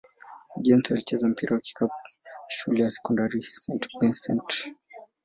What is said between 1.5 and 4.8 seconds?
wa kikapu shule ya sekondari St. Vincent-St.